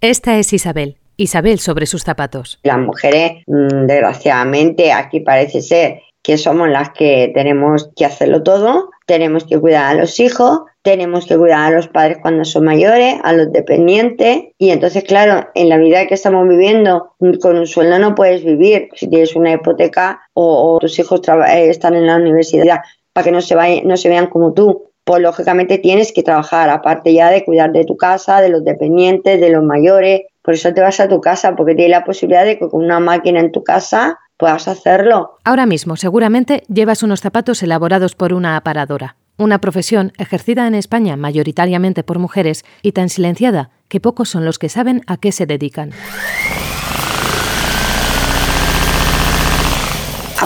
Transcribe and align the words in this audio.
Esta 0.00 0.38
es 0.38 0.52
Isabel. 0.52 0.96
Isabel 1.16 1.58
sobre 1.58 1.86
sus 1.86 2.04
zapatos. 2.04 2.60
Las 2.62 2.78
mujeres, 2.78 3.42
mm, 3.48 3.86
desgraciadamente, 3.86 4.92
aquí 4.92 5.18
parece 5.18 5.60
ser 5.60 6.02
que 6.22 6.38
somos 6.38 6.68
las 6.68 6.90
que 6.90 7.32
tenemos 7.34 7.90
que 7.96 8.04
hacerlo 8.04 8.44
todo, 8.44 8.90
tenemos 9.06 9.44
que 9.44 9.58
cuidar 9.58 9.86
a 9.86 9.98
los 9.98 10.20
hijos, 10.20 10.60
tenemos 10.82 11.26
que 11.26 11.36
cuidar 11.36 11.72
a 11.72 11.74
los 11.74 11.88
padres 11.88 12.18
cuando 12.22 12.44
son 12.44 12.64
mayores, 12.64 13.16
a 13.24 13.32
los 13.32 13.50
dependientes 13.50 14.44
y 14.56 14.70
entonces 14.70 15.02
claro, 15.02 15.48
en 15.56 15.68
la 15.68 15.78
vida 15.78 16.06
que 16.06 16.14
estamos 16.14 16.46
viviendo 16.46 17.14
con 17.40 17.56
un 17.56 17.66
sueldo 17.66 17.98
no 17.98 18.14
puedes 18.14 18.44
vivir 18.44 18.90
si 18.94 19.08
tienes 19.08 19.34
una 19.34 19.52
hipoteca 19.52 20.20
o, 20.34 20.78
tus 20.80 20.96
hijos 21.00 21.22
eh, 21.48 21.70
están 21.70 21.96
en 21.96 22.06
la 22.06 22.16
universidad 22.16 22.82
para 23.12 23.24
que 23.24 23.32
no 23.32 23.40
se, 23.40 23.56
vayan, 23.56 23.88
no 23.88 23.96
se 23.96 24.08
vean 24.08 24.28
como 24.28 24.52
tú. 24.52 24.87
Pues 25.08 25.22
lógicamente 25.22 25.78
tienes 25.78 26.12
que 26.12 26.22
trabajar, 26.22 26.68
aparte 26.68 27.14
ya 27.14 27.30
de 27.30 27.42
cuidar 27.42 27.72
de 27.72 27.86
tu 27.86 27.96
casa, 27.96 28.42
de 28.42 28.50
los 28.50 28.62
dependientes, 28.62 29.40
de 29.40 29.48
los 29.48 29.64
mayores. 29.64 30.26
Por 30.42 30.52
eso 30.52 30.74
te 30.74 30.82
vas 30.82 31.00
a 31.00 31.08
tu 31.08 31.22
casa, 31.22 31.56
porque 31.56 31.74
tienes 31.74 31.92
la 31.92 32.04
posibilidad 32.04 32.44
de 32.44 32.58
que 32.58 32.68
con 32.68 32.84
una 32.84 33.00
máquina 33.00 33.40
en 33.40 33.50
tu 33.50 33.64
casa 33.64 34.18
puedas 34.36 34.68
hacerlo. 34.68 35.38
Ahora 35.44 35.64
mismo, 35.64 35.96
seguramente, 35.96 36.62
llevas 36.68 37.02
unos 37.02 37.22
zapatos 37.22 37.62
elaborados 37.62 38.14
por 38.14 38.34
una 38.34 38.58
aparadora, 38.58 39.16
una 39.38 39.62
profesión 39.62 40.12
ejercida 40.18 40.66
en 40.66 40.74
España 40.74 41.16
mayoritariamente 41.16 42.04
por 42.04 42.18
mujeres 42.18 42.66
y 42.82 42.92
tan 42.92 43.08
silenciada 43.08 43.70
que 43.88 44.00
pocos 44.00 44.28
son 44.28 44.44
los 44.44 44.58
que 44.58 44.68
saben 44.68 45.04
a 45.06 45.16
qué 45.16 45.32
se 45.32 45.46
dedican. 45.46 45.92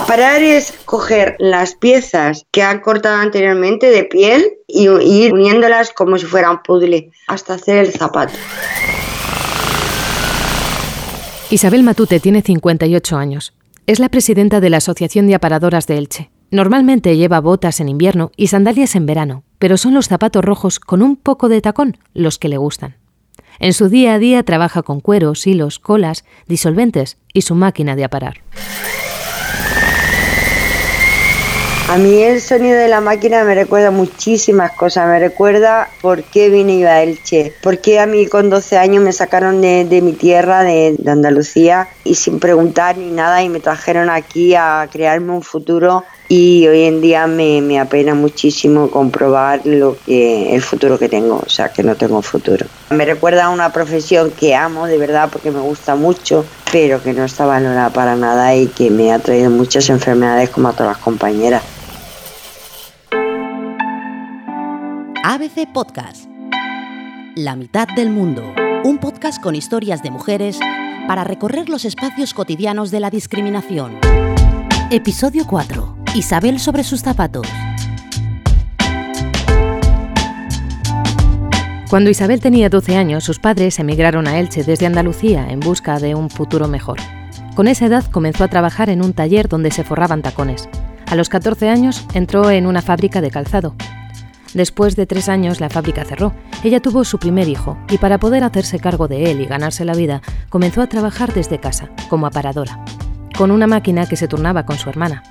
Aparar 0.03 0.41
es 0.43 0.73
coger 0.83 1.37
las 1.39 1.75
piezas 1.75 2.45
que 2.51 2.61
han 2.61 2.81
cortado 2.81 3.21
anteriormente 3.21 3.89
de 3.89 4.03
piel 4.03 4.43
y 4.67 4.89
ir 4.89 5.33
uniéndolas 5.33 5.93
como 5.93 6.17
si 6.17 6.25
fuera 6.25 6.51
un 6.51 6.61
puzzle 6.61 7.09
hasta 7.27 7.53
hacer 7.53 7.77
el 7.77 7.93
zapato. 7.93 8.33
Isabel 11.49 11.83
Matute 11.83 12.19
tiene 12.19 12.41
58 12.41 13.15
años. 13.15 13.53
Es 13.87 13.99
la 13.99 14.09
presidenta 14.09 14.59
de 14.59 14.69
la 14.69 14.77
Asociación 14.77 15.25
de 15.27 15.35
Aparadoras 15.35 15.87
de 15.87 15.97
Elche. 15.97 16.31
Normalmente 16.51 17.15
lleva 17.15 17.39
botas 17.39 17.79
en 17.79 17.87
invierno 17.87 18.31
y 18.35 18.47
sandalias 18.47 18.95
en 18.95 19.05
verano, 19.05 19.45
pero 19.57 19.77
son 19.77 19.93
los 19.93 20.09
zapatos 20.09 20.43
rojos 20.43 20.81
con 20.81 21.01
un 21.01 21.15
poco 21.15 21.47
de 21.47 21.61
tacón 21.61 21.97
los 22.13 22.39
que 22.39 22.49
le 22.49 22.57
gustan. 22.57 22.97
En 23.57 23.71
su 23.71 23.87
día 23.87 24.15
a 24.15 24.19
día 24.19 24.43
trabaja 24.43 24.83
con 24.83 24.99
cueros, 24.99 25.47
hilos, 25.47 25.79
colas, 25.79 26.25
disolventes 26.45 27.17
y 27.31 27.43
su 27.43 27.55
máquina 27.55 27.95
de 27.95 28.03
aparar. 28.03 28.41
A 31.93 31.97
mí 31.97 32.23
el 32.23 32.41
sonido 32.41 32.75
de 32.75 32.87
la 32.87 33.01
máquina 33.01 33.43
me 33.43 33.53
recuerda 33.53 33.91
muchísimas 33.91 34.71
cosas. 34.71 35.07
Me 35.07 35.19
recuerda 35.19 35.89
por 36.01 36.23
qué 36.23 36.49
vine 36.49 36.79
yo 36.79 36.89
a 36.89 37.03
Elche. 37.03 37.53
Por 37.61 37.77
qué 37.77 37.99
a 37.99 38.07
mí 38.07 38.25
con 38.25 38.49
12 38.49 38.79
años 38.79 39.03
me 39.03 39.13
sacaron 39.13 39.61
de, 39.61 40.01
mi 40.01 40.13
tierra, 40.13 40.63
de, 40.63 40.97
Andalucía, 41.05 41.87
y 42.03 42.15
sin 42.15 42.39
preguntar 42.39 42.97
ni 42.97 43.11
nada, 43.11 43.43
y 43.43 43.49
me 43.49 43.59
trajeron 43.59 44.09
aquí 44.09 44.55
a 44.55 44.89
crearme 44.91 45.33
un 45.33 45.43
futuro. 45.43 46.03
Y 46.27 46.65
hoy 46.67 46.85
en 46.85 46.99
día 46.99 47.27
me, 47.27 47.61
me 47.61 47.79
apena 47.79 48.15
muchísimo 48.15 48.89
comprobar 48.89 49.61
lo 49.63 49.95
que 50.03 50.55
el 50.55 50.63
futuro 50.63 50.97
que 50.97 51.09
tengo, 51.09 51.43
o 51.45 51.49
sea, 51.49 51.69
que 51.69 51.83
no 51.83 51.93
tengo 51.93 52.23
futuro. 52.23 52.65
Me 52.89 53.05
recuerda 53.05 53.45
a 53.45 53.49
una 53.49 53.71
profesión 53.71 54.31
que 54.31 54.55
amo 54.55 54.87
de 54.87 54.97
verdad 54.97 55.29
porque 55.31 55.51
me 55.51 55.59
gusta 55.59 55.93
mucho, 55.93 56.43
pero 56.71 57.03
que 57.03 57.13
no 57.13 57.23
está 57.23 57.45
valorada 57.45 57.91
para 57.91 58.15
nada 58.15 58.55
y 58.55 58.65
que 58.65 58.89
me 58.89 59.13
ha 59.13 59.19
traído 59.19 59.51
muchas 59.51 59.91
enfermedades 59.91 60.49
como 60.49 60.69
a 60.69 60.73
todas 60.73 60.93
las 60.93 61.03
compañeras. 61.03 61.61
ABC 65.33 65.67
Podcast. 65.73 66.27
La 67.35 67.55
mitad 67.55 67.87
del 67.95 68.11
mundo. 68.11 68.53
Un 68.83 68.99
podcast 68.99 69.41
con 69.41 69.55
historias 69.55 70.03
de 70.03 70.11
mujeres 70.11 70.59
para 71.07 71.23
recorrer 71.23 71.69
los 71.69 71.85
espacios 71.85 72.35
cotidianos 72.35 72.91
de 72.91 72.99
la 72.99 73.09
discriminación. 73.09 73.97
Episodio 74.91 75.47
4. 75.47 75.97
Isabel 76.13 76.59
sobre 76.59 76.83
sus 76.83 77.01
zapatos. 77.01 77.47
Cuando 81.89 82.11
Isabel 82.11 82.39
tenía 82.39 82.69
12 82.69 82.95
años, 82.95 83.23
sus 83.23 83.39
padres 83.39 83.79
emigraron 83.79 84.27
a 84.27 84.37
Elche 84.37 84.63
desde 84.63 84.85
Andalucía 84.85 85.49
en 85.49 85.61
busca 85.61 85.97
de 85.97 86.13
un 86.13 86.29
futuro 86.29 86.67
mejor. 86.67 86.99
Con 87.55 87.67
esa 87.67 87.87
edad 87.87 88.05
comenzó 88.11 88.43
a 88.43 88.49
trabajar 88.49 88.91
en 88.91 89.03
un 89.03 89.13
taller 89.13 89.49
donde 89.49 89.71
se 89.71 89.83
forraban 89.83 90.21
tacones. 90.21 90.69
A 91.07 91.15
los 91.15 91.29
14 91.29 91.69
años 91.69 92.05
entró 92.13 92.51
en 92.51 92.67
una 92.67 92.83
fábrica 92.83 93.19
de 93.19 93.31
calzado 93.31 93.75
Después 94.53 94.95
de 94.95 95.05
tres 95.05 95.29
años 95.29 95.59
la 95.59 95.69
fábrica 95.69 96.05
cerró. 96.05 96.33
Ella 96.63 96.79
tuvo 96.79 97.03
su 97.03 97.17
primer 97.17 97.47
hijo 97.47 97.77
y 97.89 97.97
para 97.97 98.19
poder 98.19 98.43
hacerse 98.43 98.79
cargo 98.79 99.07
de 99.07 99.31
él 99.31 99.41
y 99.41 99.45
ganarse 99.45 99.85
la 99.85 99.93
vida, 99.93 100.21
comenzó 100.49 100.81
a 100.81 100.87
trabajar 100.87 101.33
desde 101.33 101.59
casa, 101.59 101.89
como 102.09 102.27
aparadora, 102.27 102.83
con 103.35 103.51
una 103.51 103.67
máquina 103.67 104.05
que 104.05 104.15
se 104.15 104.27
turnaba 104.27 104.65
con 104.65 104.77
su 104.77 104.89
hermana. 104.89 105.23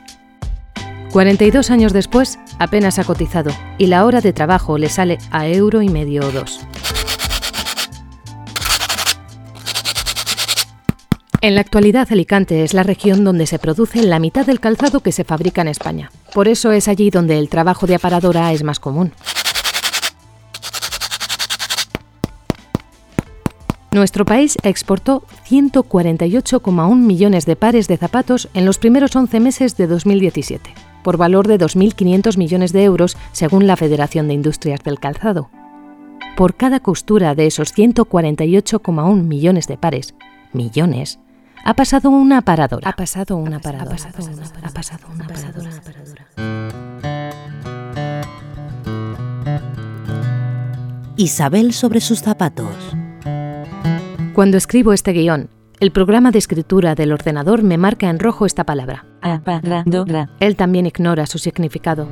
42 1.12 1.71
años 1.71 1.93
después, 1.93 2.38
apenas 2.59 2.99
ha 2.99 3.05
cotizado 3.05 3.50
y 3.77 3.87
la 3.87 4.06
hora 4.06 4.21
de 4.21 4.33
trabajo 4.33 4.78
le 4.78 4.88
sale 4.88 5.19
a 5.31 5.47
euro 5.47 5.83
y 5.83 5.89
medio 5.89 6.27
o 6.27 6.33
dos. 6.33 6.60
En 11.44 11.56
la 11.56 11.60
actualidad, 11.60 12.06
Alicante 12.12 12.62
es 12.62 12.72
la 12.72 12.84
región 12.84 13.25
donde 13.25 13.48
se 13.48 13.58
produce 13.58 14.00
la 14.04 14.20
mitad 14.20 14.47
del 14.47 14.60
calzado 14.60 15.00
que 15.00 15.10
se 15.10 15.25
fabrica 15.25 15.60
en 15.62 15.66
España. 15.66 16.12
Por 16.32 16.47
eso 16.47 16.70
es 16.70 16.86
allí 16.86 17.10
donde 17.10 17.36
el 17.36 17.48
trabajo 17.48 17.88
de 17.88 17.97
aparadora 17.97 18.53
es 18.53 18.62
más 18.62 18.78
común. 18.78 19.10
Nuestro 23.91 24.25
país 24.25 24.56
exportó 24.62 25.25
148,1 25.48 26.94
millones 26.94 27.44
de 27.44 27.56
pares 27.56 27.88
de 27.88 27.97
zapatos 27.97 28.48
en 28.54 28.64
los 28.64 28.78
primeros 28.78 29.16
11 29.16 29.41
meses 29.41 29.76
de 29.76 29.88
2017, 29.88 30.72
por 31.03 31.16
valor 31.16 31.48
de 31.48 31.59
2.500 31.59 32.38
millones 32.38 32.72
de 32.72 32.84
euros 32.84 33.16
según 33.32 33.66
la 33.66 33.74
Federación 33.74 34.28
de 34.28 34.34
Industrias 34.34 34.84
del 34.84 35.00
Calzado. 35.00 35.50
Por 36.36 36.54
cada 36.54 36.78
costura 36.78 37.34
de 37.34 37.48
esos 37.48 37.74
148,1 37.74 39.22
millones 39.24 39.66
de 39.66 39.76
pares, 39.76 40.14
millones, 40.53 41.19
ha 41.65 41.75
pasado 41.75 42.11
una 42.11 42.39
aparadora. 42.39 42.89
Ha 42.89 42.93
pasado 42.93 43.37
una 43.37 43.61
paradora. 43.61 43.97
Ha 44.62 44.71
pasado 44.71 45.06
una 45.12 45.27
paradora. 45.27 45.71
Isabel 51.17 51.72
sobre 51.72 52.01
sus 52.01 52.21
zapatos. 52.21 52.75
Cuando 54.34 54.56
escribo 54.56 54.93
este 54.93 55.12
guion, 55.12 55.51
el 55.78 55.93
programa 55.93 56.31
de 56.31 56.39
escritura 56.39 56.95
del 56.95 57.12
ordenador 57.12 57.62
me 57.62 57.78
marca 57.78 58.09
en 58.09 58.19
rojo 58.19 58.47
esta 58.47 58.65
palabra. 58.65 59.05
Él 60.41 60.56
también 60.56 60.87
ignora 60.87 61.27
su 61.27 61.39
significado. 61.39 62.09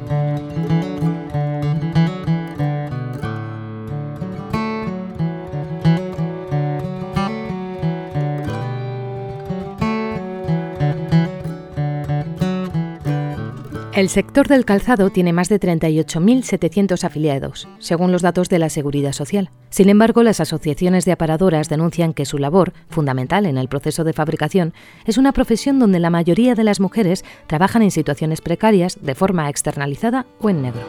El 14.00 14.08
sector 14.08 14.48
del 14.48 14.64
calzado 14.64 15.10
tiene 15.10 15.34
más 15.34 15.50
de 15.50 15.60
38.700 15.60 17.04
afiliados, 17.04 17.68
según 17.80 18.12
los 18.12 18.22
datos 18.22 18.48
de 18.48 18.58
la 18.58 18.70
Seguridad 18.70 19.12
Social. 19.12 19.50
Sin 19.68 19.90
embargo, 19.90 20.22
las 20.22 20.40
asociaciones 20.40 21.04
de 21.04 21.12
aparadoras 21.12 21.68
denuncian 21.68 22.14
que 22.14 22.24
su 22.24 22.38
labor, 22.38 22.72
fundamental 22.88 23.44
en 23.44 23.58
el 23.58 23.68
proceso 23.68 24.02
de 24.02 24.14
fabricación, 24.14 24.72
es 25.04 25.18
una 25.18 25.32
profesión 25.32 25.78
donde 25.78 25.98
la 25.98 26.08
mayoría 26.08 26.54
de 26.54 26.64
las 26.64 26.80
mujeres 26.80 27.26
trabajan 27.46 27.82
en 27.82 27.90
situaciones 27.90 28.40
precarias, 28.40 28.96
de 29.02 29.14
forma 29.14 29.50
externalizada 29.50 30.24
o 30.40 30.48
en 30.48 30.62
negro. 30.62 30.80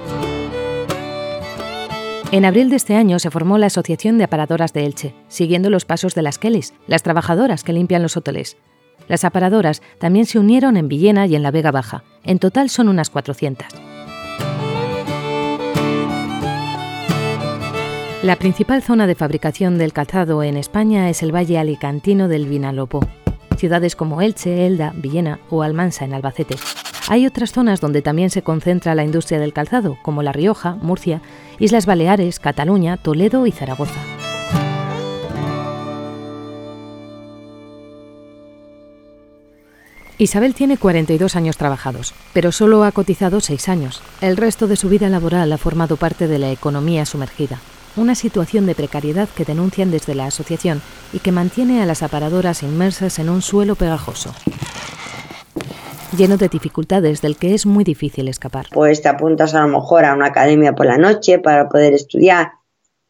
En 2.31 2.45
abril 2.45 2.69
de 2.69 2.77
este 2.77 2.95
año 2.95 3.19
se 3.19 3.29
formó 3.29 3.57
la 3.57 3.65
Asociación 3.65 4.19
de 4.19 4.23
Aparadoras 4.23 4.71
de 4.71 4.85
Elche, 4.85 5.15
siguiendo 5.27 5.69
los 5.69 5.83
pasos 5.83 6.15
de 6.15 6.21
las 6.21 6.39
Kellys, 6.39 6.73
las 6.87 7.03
trabajadoras 7.03 7.65
que 7.65 7.73
limpian 7.73 8.03
los 8.03 8.15
hoteles. 8.15 8.55
Las 9.09 9.25
aparadoras 9.25 9.81
también 9.99 10.25
se 10.25 10.39
unieron 10.39 10.77
en 10.77 10.87
Villena 10.87 11.27
y 11.27 11.35
en 11.35 11.43
la 11.43 11.51
Vega 11.51 11.71
Baja. 11.71 12.05
En 12.23 12.39
total 12.39 12.69
son 12.69 12.89
unas 12.89 13.09
400. 13.09 13.67
La 18.23 18.35
principal 18.35 18.83
zona 18.83 19.07
de 19.07 19.15
fabricación 19.15 19.79
del 19.79 19.93
calzado 19.93 20.43
en 20.43 20.55
España 20.55 21.09
es 21.09 21.23
el 21.23 21.33
valle 21.33 21.57
alicantino 21.57 22.27
del 22.27 22.45
Vinalopó. 22.45 22.99
Ciudades 23.57 23.95
como 23.95 24.21
Elche, 24.21 24.67
Elda, 24.67 24.93
Villena 24.95 25.39
o 25.49 25.63
Almansa 25.63 26.05
en 26.05 26.13
Albacete. 26.13 26.55
Hay 27.09 27.25
otras 27.25 27.51
zonas 27.51 27.81
donde 27.81 28.03
también 28.03 28.29
se 28.29 28.43
concentra 28.43 28.93
la 28.93 29.03
industria 29.03 29.39
del 29.39 29.53
calzado, 29.53 29.97
como 30.03 30.21
La 30.21 30.31
Rioja, 30.31 30.77
Murcia, 30.81 31.21
Islas 31.57 31.87
Baleares, 31.87 32.39
Cataluña, 32.39 32.97
Toledo 32.97 33.47
y 33.47 33.51
Zaragoza. 33.51 33.99
Isabel 40.21 40.53
tiene 40.53 40.77
42 40.77 41.35
años 41.35 41.57
trabajados, 41.57 42.13
pero 42.31 42.51
solo 42.51 42.83
ha 42.83 42.91
cotizado 42.91 43.39
6 43.39 43.69
años. 43.69 44.03
El 44.21 44.37
resto 44.37 44.67
de 44.67 44.75
su 44.75 44.87
vida 44.87 45.09
laboral 45.09 45.51
ha 45.51 45.57
formado 45.57 45.97
parte 45.97 46.27
de 46.27 46.37
la 46.37 46.51
economía 46.51 47.07
sumergida. 47.07 47.59
una 47.97 48.13
situación 48.13 48.67
de 48.67 48.75
precariedad 48.75 49.27
que 49.35 49.45
denuncian 49.45 49.89
desde 49.89 50.13
la 50.13 50.27
asociación 50.27 50.79
y 51.11 51.19
que 51.19 51.31
mantiene 51.31 51.81
a 51.81 51.87
las 51.87 52.03
aparadoras 52.03 52.61
inmersas 52.61 53.17
en 53.17 53.29
un 53.29 53.41
suelo 53.41 53.75
pegajoso 53.75 54.33
lleno 56.15 56.37
de 56.37 56.49
dificultades 56.49 57.21
del 57.21 57.37
que 57.37 57.53
es 57.53 57.65
muy 57.65 57.83
difícil 57.83 58.27
escapar. 58.27 58.67
Pues 58.71 59.01
te 59.01 59.09
apuntas 59.09 59.55
a 59.55 59.61
lo 59.61 59.69
mejor 59.69 60.05
a 60.05 60.13
una 60.13 60.27
academia 60.27 60.73
por 60.73 60.85
la 60.85 60.97
noche 60.97 61.39
para 61.39 61.67
poder 61.67 61.93
estudiar 61.93 62.51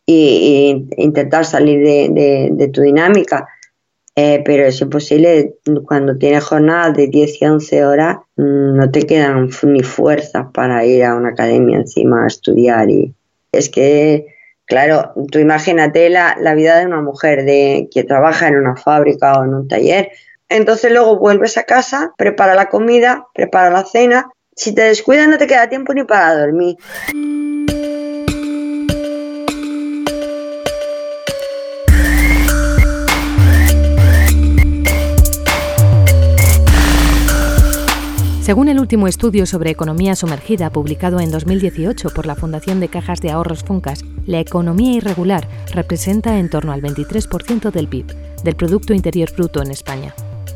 e 0.08 0.86
intentar 0.98 1.46
salir 1.46 1.80
de, 2.14 2.70
tu 2.72 2.82
dinámica, 2.82 3.48
eh, 4.16 4.42
pero 4.46 4.66
es 4.66 4.82
imposible 4.82 5.56
cuando 5.86 6.18
tienes 6.18 6.44
jornadas 6.44 6.96
de 6.96 7.08
10 7.08 7.42
y 7.42 7.46
11 7.46 7.86
horas, 7.86 8.18
mm, 8.36 8.76
no 8.78 8.92
te 8.92 9.04
quedan 9.04 9.50
ni 9.64 9.84
fuerzas 9.84 10.48
para 10.54 10.86
ir 10.86 11.04
a 11.04 11.16
una 11.16 11.30
academia 11.30 11.78
encima 11.78 12.24
a 12.24 12.28
estudiar 12.28 12.90
y 12.90 13.14
es 13.52 13.70
que 13.70 14.28
Claro, 14.72 15.12
tú 15.30 15.40
imagínate 15.40 16.10
la, 16.10 16.38
la, 16.40 16.54
vida 16.54 16.80
de 16.80 16.86
una 16.86 17.02
mujer 17.02 17.44
de, 17.44 17.90
que 17.94 18.06
trabaja 18.06 18.48
en 18.48 18.56
una 18.56 18.78
fábrica 18.78 19.38
o 19.38 19.44
en 19.44 19.54
un 19.54 19.68
taller, 19.68 20.12
entonces 20.48 20.92
luego 20.92 21.18
vuelves 21.18 21.58
a 21.58 21.64
casa, 21.64 22.14
prepara 22.18 22.56
la 22.56 22.70
comida, 22.70 23.28
prepara 23.34 23.70
la 23.70 23.84
cena. 23.84 24.30
Si 24.56 24.74
te 24.74 24.84
descuidas 24.84 25.28
no 25.28 25.38
te 25.38 25.48
queda 25.48 25.68
tiempo 25.68 25.94
ni 25.94 26.04
para 26.04 26.38
dormir. 26.38 26.78
Según 38.42 38.70
el 38.70 38.80
último 38.80 39.08
estudio 39.08 39.46
sobre 39.46 39.70
economía 39.70 40.16
sumergida 40.16 40.72
publicado 40.72 41.20
en 41.20 41.30
2018 41.30 42.10
por 42.10 42.26
la 42.26 42.36
Fundación 42.36 42.80
de 42.80 42.88
Cajas 42.88 43.22
de 43.22 43.30
Ahorros 43.30 43.64
Funcas, 43.64 44.04
la 44.26 44.40
economía 44.40 44.94
irregular 44.94 45.48
representa 45.72 46.40
en 46.40 46.50
torno 46.50 46.72
al 46.72 46.82
23% 46.82 47.70
del 47.70 47.88
PIB, 47.88 48.08
del 48.44 48.56
Producto 48.56 48.96
Interior 48.96 49.32
Bruto 49.32 49.62
en 49.62 49.70
España. 49.70 50.16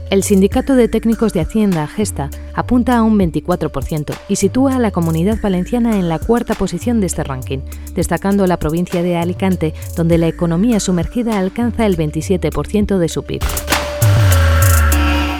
El 0.09 0.23
Sindicato 0.23 0.75
de 0.75 0.87
Técnicos 0.87 1.33
de 1.33 1.41
Hacienda, 1.41 1.85
Gesta, 1.85 2.31
apunta 2.55 2.97
a 2.97 3.03
un 3.03 3.19
24% 3.19 4.15
y 4.29 4.37
sitúa 4.37 4.77
a 4.77 4.79
la 4.79 4.89
comunidad 4.89 5.39
valenciana 5.39 5.99
en 5.99 6.09
la 6.09 6.17
cuarta 6.17 6.55
posición 6.55 6.99
de 7.01 7.05
este 7.05 7.23
ranking, 7.23 7.59
destacando 7.93 8.47
la 8.47 8.57
provincia 8.57 9.03
de 9.03 9.15
Alicante, 9.15 9.75
donde 9.95 10.17
la 10.17 10.27
economía 10.27 10.79
sumergida 10.79 11.37
alcanza 11.37 11.85
el 11.85 11.97
27% 11.97 12.97
de 12.97 13.09
su 13.09 13.23
PIB. 13.23 13.43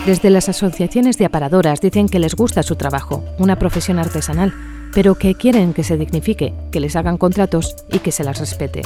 Desde 0.06 0.30
las 0.30 0.48
asociaciones 0.48 1.18
de 1.18 1.24
aparadoras 1.24 1.80
dicen 1.80 2.08
que 2.08 2.20
les 2.20 2.36
gusta 2.36 2.62
su 2.62 2.76
trabajo, 2.76 3.24
una 3.40 3.58
profesión 3.58 3.98
artesanal, 3.98 4.54
pero 4.94 5.16
que 5.16 5.34
quieren 5.34 5.74
que 5.74 5.82
se 5.82 5.96
dignifique, 5.96 6.54
que 6.70 6.78
les 6.78 6.94
hagan 6.94 7.18
contratos 7.18 7.74
y 7.90 7.98
que 7.98 8.12
se 8.12 8.22
las 8.22 8.38
respete. 8.38 8.82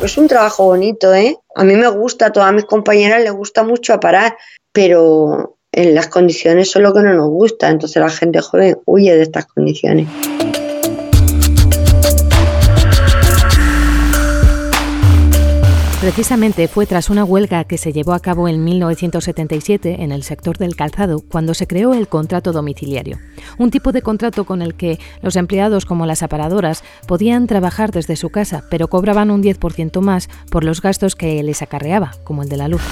Es 0.00 0.16
un 0.16 0.28
trabajo 0.28 0.66
bonito, 0.66 1.12
¿eh? 1.12 1.36
A 1.56 1.64
mí 1.64 1.74
me 1.74 1.88
gusta, 1.88 2.26
a 2.26 2.32
todas 2.32 2.54
mis 2.54 2.66
compañeras 2.66 3.20
les 3.20 3.32
gusta 3.32 3.64
mucho 3.64 3.94
aparar, 3.94 4.36
pero 4.70 5.58
en 5.72 5.96
las 5.96 6.06
condiciones 6.06 6.70
son 6.70 6.84
lo 6.84 6.94
que 6.94 7.02
no 7.02 7.12
nos 7.12 7.28
gusta, 7.28 7.68
entonces 7.68 8.00
la 8.00 8.08
gente 8.08 8.40
joven 8.40 8.78
huye 8.84 9.12
de 9.12 9.22
estas 9.22 9.46
condiciones. 9.46 10.06
Precisamente 16.06 16.68
fue 16.68 16.86
tras 16.86 17.10
una 17.10 17.24
huelga 17.24 17.64
que 17.64 17.78
se 17.78 17.92
llevó 17.92 18.12
a 18.12 18.20
cabo 18.20 18.46
en 18.46 18.62
1977 18.62 20.04
en 20.04 20.12
el 20.12 20.22
sector 20.22 20.56
del 20.56 20.76
calzado 20.76 21.20
cuando 21.20 21.52
se 21.52 21.66
creó 21.66 21.94
el 21.94 22.06
contrato 22.06 22.52
domiciliario, 22.52 23.18
un 23.58 23.72
tipo 23.72 23.90
de 23.90 24.02
contrato 24.02 24.44
con 24.44 24.62
el 24.62 24.76
que 24.76 25.00
los 25.20 25.34
empleados 25.34 25.84
como 25.84 26.06
las 26.06 26.22
aparadoras 26.22 26.84
podían 27.08 27.48
trabajar 27.48 27.90
desde 27.90 28.14
su 28.14 28.30
casa, 28.30 28.62
pero 28.70 28.86
cobraban 28.86 29.32
un 29.32 29.42
10% 29.42 30.00
más 30.00 30.28
por 30.48 30.62
los 30.62 30.80
gastos 30.80 31.16
que 31.16 31.42
les 31.42 31.60
acarreaba, 31.60 32.12
como 32.22 32.44
el 32.44 32.48
de 32.48 32.56
la 32.56 32.68
luz. 32.68 32.82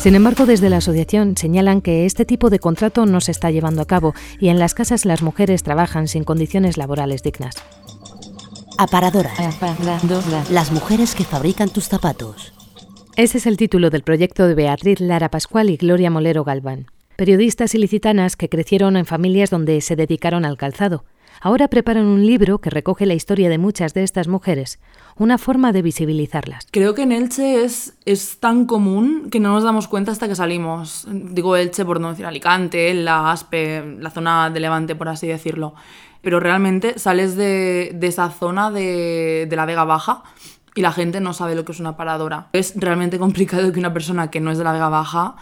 Sin 0.00 0.16
embargo, 0.16 0.44
desde 0.44 0.70
la 0.70 0.78
asociación 0.78 1.36
señalan 1.36 1.80
que 1.80 2.04
este 2.04 2.24
tipo 2.24 2.50
de 2.50 2.58
contrato 2.58 3.06
no 3.06 3.20
se 3.20 3.30
está 3.30 3.52
llevando 3.52 3.82
a 3.82 3.86
cabo 3.86 4.12
y 4.40 4.48
en 4.48 4.58
las 4.58 4.74
casas 4.74 5.04
las 5.04 5.22
mujeres 5.22 5.62
trabajan 5.62 6.08
sin 6.08 6.24
condiciones 6.24 6.78
laborales 6.78 7.22
dignas. 7.22 7.54
Aparadoras. 8.80 9.38
Las 10.50 10.72
mujeres 10.72 11.14
que 11.14 11.24
fabrican 11.24 11.68
tus 11.68 11.84
zapatos. 11.84 12.54
Ese 13.14 13.36
es 13.36 13.46
el 13.46 13.58
título 13.58 13.90
del 13.90 14.02
proyecto 14.02 14.48
de 14.48 14.54
Beatriz 14.54 15.00
Lara 15.00 15.30
Pascual 15.30 15.68
y 15.68 15.76
Gloria 15.76 16.10
Molero 16.10 16.44
Galván, 16.44 16.86
periodistas 17.16 17.74
ilicitanas 17.74 18.36
que 18.36 18.48
crecieron 18.48 18.96
en 18.96 19.04
familias 19.04 19.50
donde 19.50 19.82
se 19.82 19.96
dedicaron 19.96 20.46
al 20.46 20.56
calzado. 20.56 21.04
Ahora 21.42 21.68
preparan 21.68 22.06
un 22.06 22.24
libro 22.24 22.58
que 22.58 22.70
recoge 22.70 23.04
la 23.04 23.12
historia 23.12 23.50
de 23.50 23.58
muchas 23.58 23.92
de 23.92 24.02
estas 24.02 24.28
mujeres, 24.28 24.78
una 25.16 25.36
forma 25.36 25.72
de 25.72 25.82
visibilizarlas. 25.82 26.66
Creo 26.70 26.94
que 26.94 27.02
en 27.02 27.12
Elche 27.12 27.64
es, 27.64 27.94
es 28.06 28.40
tan 28.40 28.64
común 28.64 29.28
que 29.30 29.40
no 29.40 29.52
nos 29.52 29.64
damos 29.64 29.88
cuenta 29.88 30.12
hasta 30.12 30.26
que 30.26 30.34
salimos. 30.34 31.06
Digo 31.10 31.54
Elche 31.54 31.84
por 31.84 32.00
no 32.00 32.10
decir 32.10 32.24
Alicante, 32.24 32.94
la 32.94 33.30
Aspe, 33.30 33.96
la 33.98 34.10
zona 34.10 34.48
de 34.48 34.60
Levante, 34.60 34.94
por 34.94 35.10
así 35.10 35.26
decirlo 35.26 35.74
pero 36.22 36.40
realmente 36.40 36.98
sales 36.98 37.36
de, 37.36 37.96
esa 38.02 38.30
zona 38.30 38.70
de, 38.70 39.48
la 39.50 39.66
Vega 39.66 39.84
Baja 39.84 40.22
y 40.74 40.82
la 40.82 40.92
gente 40.92 41.20
no 41.20 41.32
sabe 41.32 41.54
lo 41.54 41.64
que 41.64 41.72
es 41.72 41.80
una 41.80 41.96
paradora. 41.96 42.48
Es 42.52 42.74
realmente 42.76 43.18
complicado 43.18 43.72
que 43.72 43.78
una 43.78 43.92
persona 43.92 44.30
que 44.30 44.40
no 44.40 44.50
es 44.50 44.58
de 44.58 44.64
la 44.64 44.72
Vega 44.72 44.88
Baja 44.88 45.36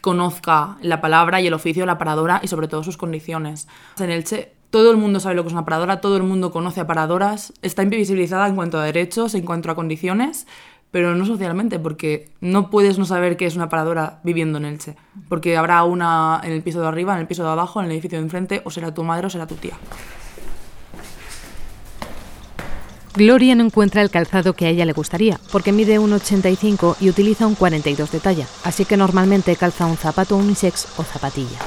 conozca 0.00 0.76
la 0.80 1.00
palabra 1.00 1.40
y 1.40 1.46
el 1.46 1.54
oficio 1.54 1.82
de 1.82 1.86
la 1.86 1.98
paradora 1.98 2.40
y 2.42 2.48
sobre 2.48 2.68
todo 2.68 2.82
sus 2.82 2.96
condiciones. 2.96 3.68
En 3.98 4.10
Elche 4.10 4.54
todo 4.72 4.90
el 4.90 4.96
mundo 4.96 5.20
sabe 5.20 5.34
lo 5.34 5.42
que 5.42 5.48
es 5.48 5.52
una 5.52 5.66
paradora, 5.66 6.00
todo 6.00 6.16
el 6.16 6.22
mundo 6.22 6.50
conoce 6.50 6.80
a 6.80 6.86
paradoras, 6.86 7.52
está 7.60 7.82
invisibilizada 7.82 8.48
en 8.48 8.56
cuanto 8.56 8.80
a 8.80 8.84
derechos, 8.84 9.34
en 9.34 9.44
cuanto 9.44 9.70
a 9.70 9.74
condiciones, 9.74 10.46
pero 10.92 11.16
no 11.16 11.26
socialmente, 11.26 11.80
porque 11.80 12.30
no 12.40 12.70
puedes 12.70 12.98
no 12.98 13.04
saber 13.04 13.36
qué 13.36 13.46
es 13.46 13.56
una 13.56 13.68
paradora 13.68 14.20
viviendo 14.22 14.58
en 14.58 14.66
Elche, 14.66 14.94
porque 15.28 15.56
habrá 15.56 15.82
una 15.82 16.40
en 16.44 16.52
el 16.52 16.62
piso 16.62 16.80
de 16.80 16.86
arriba, 16.86 17.14
en 17.14 17.20
el 17.20 17.26
piso 17.26 17.42
de 17.42 17.48
abajo, 17.48 17.80
en 17.80 17.86
el 17.86 17.92
edificio 17.92 18.18
de 18.18 18.24
enfrente, 18.24 18.62
o 18.64 18.70
será 18.70 18.94
tu 18.94 19.02
madre 19.02 19.26
o 19.26 19.30
será 19.30 19.46
tu 19.46 19.56
tía. 19.56 19.74
Gloria 23.14 23.54
no 23.54 23.64
encuentra 23.64 24.00
el 24.00 24.10
calzado 24.10 24.54
que 24.54 24.66
a 24.66 24.68
ella 24.68 24.84
le 24.84 24.92
gustaría, 24.92 25.40
porque 25.50 25.72
mide 25.72 25.98
un 25.98 26.12
85 26.12 26.96
y 27.00 27.08
utiliza 27.08 27.46
un 27.46 27.54
42 27.54 28.12
de 28.12 28.20
talla, 28.20 28.46
así 28.64 28.84
que 28.84 28.96
normalmente 28.96 29.56
calza 29.56 29.86
un 29.86 29.96
zapato 29.96 30.36
unisex 30.36 30.98
o 30.98 31.02
zapatilla. 31.02 31.58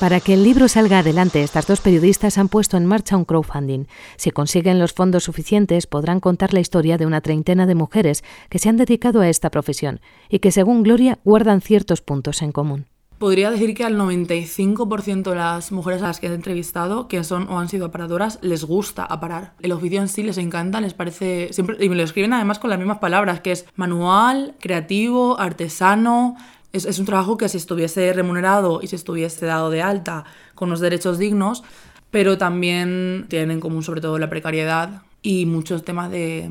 Para 0.00 0.20
que 0.20 0.34
el 0.34 0.44
libro 0.44 0.68
salga 0.68 0.98
adelante, 0.98 1.42
estas 1.42 1.66
dos 1.66 1.80
periodistas 1.80 2.36
han 2.36 2.50
puesto 2.50 2.76
en 2.76 2.84
marcha 2.84 3.16
un 3.16 3.24
crowdfunding. 3.24 3.86
Si 4.18 4.30
consiguen 4.30 4.78
los 4.78 4.92
fondos 4.92 5.24
suficientes, 5.24 5.86
podrán 5.86 6.20
contar 6.20 6.52
la 6.52 6.60
historia 6.60 6.98
de 6.98 7.06
una 7.06 7.22
treintena 7.22 7.64
de 7.64 7.74
mujeres 7.74 8.22
que 8.50 8.58
se 8.58 8.68
han 8.68 8.76
dedicado 8.76 9.22
a 9.22 9.30
esta 9.30 9.50
profesión 9.50 10.00
y 10.28 10.40
que, 10.40 10.52
según 10.52 10.82
Gloria, 10.82 11.18
guardan 11.24 11.62
ciertos 11.62 12.02
puntos 12.02 12.42
en 12.42 12.52
común. 12.52 12.84
Podría 13.18 13.50
decir 13.50 13.74
que 13.74 13.84
al 13.84 13.96
95% 13.96 15.30
de 15.30 15.34
las 15.36 15.72
mujeres 15.72 16.02
a 16.02 16.08
las 16.08 16.20
que 16.20 16.26
he 16.26 16.34
entrevistado, 16.34 17.08
que 17.08 17.24
son 17.24 17.48
o 17.48 17.58
han 17.58 17.70
sido 17.70 17.86
aparadoras, 17.86 18.38
les 18.42 18.64
gusta 18.64 19.04
aparar. 19.04 19.54
El 19.62 19.72
oficio 19.72 20.02
en 20.02 20.08
sí 20.08 20.22
les 20.22 20.36
encanta, 20.36 20.82
les 20.82 20.92
parece 20.92 21.48
siempre 21.54 21.82
y 21.82 21.88
me 21.88 21.96
lo 21.96 22.02
escriben 22.02 22.34
además 22.34 22.58
con 22.58 22.68
las 22.68 22.78
mismas 22.78 22.98
palabras, 22.98 23.40
que 23.40 23.52
es 23.52 23.64
manual, 23.74 24.54
creativo, 24.60 25.40
artesano, 25.40 26.36
es, 26.76 26.98
un 26.98 27.06
trabajo 27.06 27.36
que 27.36 27.48
si 27.48 27.56
estuviese 27.56 28.12
remunerado 28.12 28.80
y 28.82 28.86
si 28.86 28.96
estuviese 28.96 29.46
dado 29.46 29.70
de 29.70 29.82
alta 29.82 30.24
con 30.54 30.70
los 30.70 30.80
derechos 30.80 31.18
dignos, 31.18 31.64
pero 32.10 32.38
también 32.38 33.26
tienen 33.28 33.50
en 33.50 33.60
común 33.60 33.82
sobre 33.82 34.00
todo 34.00 34.18
la 34.18 34.30
precariedad 34.30 35.02
y 35.22 35.46
muchos 35.46 35.84
temas 35.84 36.10
de, 36.10 36.50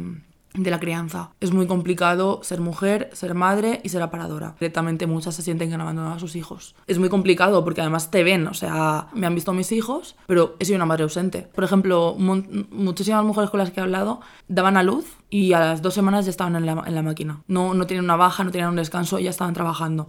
de 0.55 0.71
la 0.71 0.79
crianza. 0.79 1.31
Es 1.39 1.51
muy 1.51 1.67
complicado 1.67 2.39
ser 2.43 2.61
mujer, 2.61 3.09
ser 3.13 3.33
madre 3.33 3.81
y 3.83 3.89
ser 3.89 4.01
aparadora. 4.01 4.55
Directamente 4.59 5.07
muchas 5.07 5.35
se 5.35 5.41
sienten 5.41 5.69
que 5.69 5.75
han 5.75 5.81
abandonado 5.81 6.15
a 6.15 6.19
sus 6.19 6.35
hijos. 6.35 6.75
Es 6.87 6.99
muy 6.99 7.09
complicado 7.09 7.63
porque 7.63 7.81
además 7.81 8.11
te 8.11 8.23
ven, 8.23 8.47
o 8.47 8.53
sea, 8.53 9.07
me 9.13 9.27
han 9.27 9.35
visto 9.35 9.53
mis 9.53 9.71
hijos, 9.71 10.15
pero 10.27 10.55
he 10.59 10.65
sido 10.65 10.77
una 10.77 10.85
madre 10.85 11.03
ausente. 11.03 11.47
Por 11.53 11.63
ejemplo, 11.63 12.15
muchísimas 12.17 13.23
mujeres 13.23 13.49
con 13.49 13.59
las 13.59 13.71
que 13.71 13.79
he 13.79 13.83
hablado 13.83 14.21
daban 14.47 14.77
a 14.77 14.83
luz 14.83 15.05
y 15.29 15.53
a 15.53 15.59
las 15.59 15.81
dos 15.81 15.93
semanas 15.93 16.25
ya 16.25 16.31
estaban 16.31 16.55
en 16.55 16.65
la, 16.65 16.83
en 16.85 16.95
la 16.95 17.01
máquina. 17.01 17.41
No, 17.47 17.73
no 17.73 17.87
tienen 17.87 18.05
una 18.05 18.15
baja, 18.15 18.43
no 18.43 18.51
tienen 18.51 18.69
un 18.69 18.75
descanso, 18.77 19.19
ya 19.19 19.29
estaban 19.29 19.53
trabajando. 19.53 20.07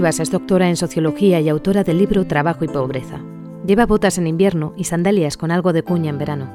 Es 0.00 0.30
doctora 0.30 0.70
en 0.70 0.76
sociología 0.76 1.40
y 1.40 1.50
autora 1.50 1.84
del 1.84 1.98
libro 1.98 2.26
Trabajo 2.26 2.64
y 2.64 2.68
Pobreza. 2.68 3.20
Lleva 3.66 3.84
botas 3.84 4.16
en 4.16 4.26
invierno 4.26 4.72
y 4.78 4.84
sandalias 4.84 5.36
con 5.36 5.50
algo 5.50 5.74
de 5.74 5.82
cuña 5.82 6.08
en 6.08 6.16
verano. 6.16 6.50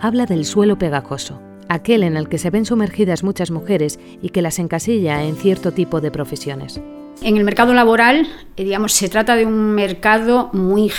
Habla 0.00 0.24
del 0.24 0.46
suelo 0.46 0.78
pegajoso, 0.78 1.38
aquel 1.68 2.02
en 2.02 2.16
el 2.16 2.30
que 2.30 2.38
se 2.38 2.48
ven 2.48 2.64
sumergidas 2.64 3.22
muchas 3.22 3.50
mujeres 3.50 4.00
y 4.22 4.30
que 4.30 4.40
las 4.40 4.58
encasilla 4.58 5.22
en 5.22 5.36
cierto 5.36 5.72
tipo 5.72 6.00
de 6.00 6.10
profesiones. 6.10 6.80
En 7.20 7.36
el 7.36 7.44
mercado 7.44 7.74
laboral, 7.74 8.26
eh, 8.56 8.64
digamos, 8.64 8.94
se 8.94 9.10
trata 9.10 9.36
de 9.36 9.44
un 9.44 9.74
mercado 9.74 10.48
muy, 10.54 10.90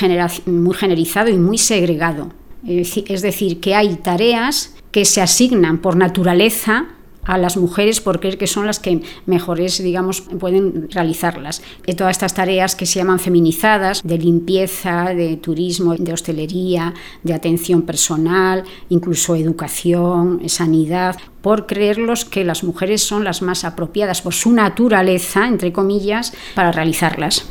muy 0.45 0.73
generizado 0.75 1.29
y 1.29 1.37
muy 1.37 1.57
segregado. 1.57 2.29
Es 2.67 3.23
decir, 3.23 3.59
que 3.59 3.73
hay 3.73 3.95
tareas 3.95 4.75
que 4.91 5.05
se 5.05 5.21
asignan 5.21 5.79
por 5.79 5.95
naturaleza 5.95 6.85
a 7.23 7.37
las 7.37 7.57
mujeres 7.57 8.01
por 8.01 8.19
creer 8.19 8.37
que 8.37 8.47
son 8.47 8.65
las 8.65 8.79
que 8.79 9.01
mejores, 9.25 9.81
digamos, 9.81 10.21
pueden 10.21 10.89
realizarlas. 10.89 11.61
Y 11.85 11.93
todas 11.93 12.11
estas 12.11 12.33
tareas 12.33 12.75
que 12.75 12.85
se 12.85 12.99
llaman 12.99 13.19
feminizadas, 13.19 14.01
de 14.03 14.17
limpieza, 14.17 15.13
de 15.13 15.37
turismo, 15.37 15.95
de 15.95 16.13
hostelería, 16.13 16.93
de 17.23 17.33
atención 17.33 17.83
personal, 17.83 18.63
incluso 18.89 19.35
educación, 19.35 20.41
sanidad, 20.47 21.17
por 21.41 21.67
creerlos 21.67 22.25
que 22.25 22.43
las 22.43 22.63
mujeres 22.63 23.01
son 23.01 23.23
las 23.23 23.41
más 23.41 23.63
apropiadas 23.63 24.21
por 24.21 24.33
su 24.33 24.51
naturaleza, 24.51 25.47
entre 25.47 25.71
comillas, 25.71 26.33
para 26.55 26.71
realizarlas. 26.71 27.45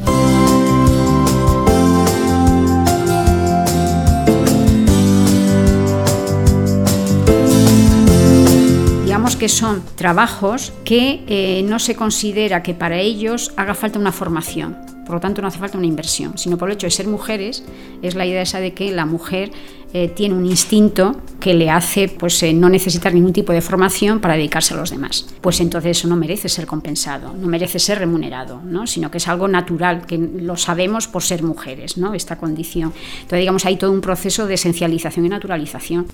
Que 9.39 9.49
son 9.49 9.83
trabajos 9.95 10.73
que 10.85 11.25
eh, 11.29 11.63
no 11.65 11.79
se 11.79 11.95
considera 11.95 12.63
que 12.63 12.75
para 12.75 12.99
ellos 12.99 13.53
haga 13.57 13.75
falta 13.75 13.99
una 13.99 14.13
formación. 14.13 14.77
Por 15.07 15.15
lo 15.15 15.21
tanto, 15.21 15.41
no 15.41 15.49
hace 15.49 15.59
falta 15.59 15.79
una 15.79 15.87
inversión, 15.87 16.37
sino 16.37 16.59
por 16.59 16.69
el 16.69 16.75
hecho 16.75 16.87
de 16.87 16.91
ser 16.91 17.07
mujeres, 17.07 17.65
es 18.03 18.15
la 18.15 18.27
idea 18.27 18.43
esa 18.43 18.61
de 18.61 18.75
que 18.75 18.93
la 18.93 19.07
mujer 19.07 19.51
eh, 19.95 20.09
tiene 20.09 20.35
un 20.35 20.45
instinto 20.45 21.17
que 21.41 21.55
le 21.55 21.71
hace 21.71 22.09
pues, 22.09 22.43
eh, 22.43 22.53
no 22.53 22.69
necesitar 22.69 23.15
ningún 23.15 23.33
tipo 23.33 23.55
de 23.55 23.63
formación 23.63 24.21
para 24.21 24.35
dedicarse 24.35 24.75
a 24.75 24.77
los 24.77 24.91
demás. 24.91 25.27
Pues 25.41 25.61
entonces 25.61 25.97
eso 25.97 26.09
no 26.09 26.17
merece 26.17 26.51
ser 26.51 26.67
compensado, 26.67 27.33
no 27.33 27.47
merece 27.47 27.79
ser 27.79 28.01
remunerado, 28.01 28.61
¿no? 28.63 28.87
sino 28.87 29.11
que 29.11 29.17
es 29.17 29.29
algo 29.29 29.49
natural, 29.49 30.05
que 30.05 30.19
lo 30.19 30.59
sabemos 30.59 31.09
por 31.09 31.23
ser 31.23 31.43
mujeres, 31.43 31.97
¿no? 31.97 32.13
esta 32.13 32.37
condición. 32.37 32.93
Entonces, 33.15 33.39
digamos, 33.39 33.65
hay 33.65 33.77
todo 33.77 33.93
un 33.93 34.03
proceso 34.03 34.47
de 34.47 34.55
esencialización 34.55 35.25
y 35.25 35.31
naturalización. 35.31 36.07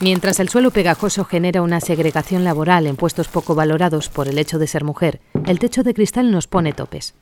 Mientras 0.00 0.38
el 0.38 0.48
suelo 0.48 0.70
pegajoso 0.70 1.24
genera 1.24 1.60
una 1.60 1.80
segregación 1.80 2.44
laboral 2.44 2.86
en 2.86 2.94
puestos 2.94 3.26
poco 3.26 3.56
valorados 3.56 4.08
por 4.08 4.28
el 4.28 4.38
hecho 4.38 4.60
de 4.60 4.68
ser 4.68 4.84
mujer, 4.84 5.20
el 5.44 5.58
techo 5.58 5.82
de 5.82 5.92
cristal 5.92 6.30
nos 6.30 6.46
pone 6.46 6.72
topes. 6.72 7.14